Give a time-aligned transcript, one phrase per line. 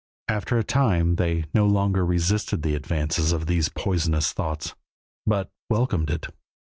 [0.27, 4.73] After a time they no longer resisted the advance of these poisonous thoughts,
[5.27, 6.25] but welcomed it.